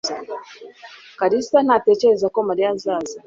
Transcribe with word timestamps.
Kalisa 1.19 1.57
ntatekereza 1.65 2.27
ko 2.33 2.39
Mariya 2.47 2.69
azaza. 2.75 3.15